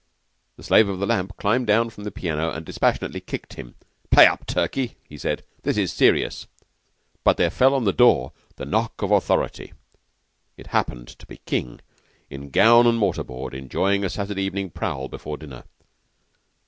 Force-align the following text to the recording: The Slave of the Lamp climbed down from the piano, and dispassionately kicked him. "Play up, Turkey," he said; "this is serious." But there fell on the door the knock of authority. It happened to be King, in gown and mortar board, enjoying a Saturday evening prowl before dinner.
The 0.55 0.63
Slave 0.63 0.89
of 0.89 0.97
the 0.97 1.05
Lamp 1.05 1.37
climbed 1.37 1.67
down 1.67 1.91
from 1.91 2.05
the 2.05 2.09
piano, 2.11 2.49
and 2.49 2.65
dispassionately 2.65 3.19
kicked 3.19 3.53
him. 3.53 3.75
"Play 4.09 4.25
up, 4.25 4.47
Turkey," 4.47 4.97
he 5.07 5.15
said; 5.15 5.43
"this 5.61 5.77
is 5.77 5.93
serious." 5.93 6.47
But 7.23 7.37
there 7.37 7.51
fell 7.51 7.75
on 7.75 7.83
the 7.83 7.93
door 7.93 8.31
the 8.55 8.65
knock 8.65 9.03
of 9.03 9.11
authority. 9.11 9.73
It 10.57 10.65
happened 10.73 11.09
to 11.09 11.27
be 11.27 11.37
King, 11.45 11.81
in 12.31 12.49
gown 12.49 12.87
and 12.87 12.97
mortar 12.97 13.23
board, 13.23 13.53
enjoying 13.53 14.03
a 14.03 14.09
Saturday 14.09 14.41
evening 14.41 14.71
prowl 14.71 15.07
before 15.07 15.37
dinner. 15.37 15.65